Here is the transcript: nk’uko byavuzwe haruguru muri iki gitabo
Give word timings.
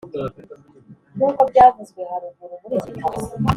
nk’uko 1.15 1.41
byavuzwe 1.51 1.99
haruguru 2.09 2.53
muri 2.61 2.73
iki 2.79 2.91
gitabo 2.95 3.17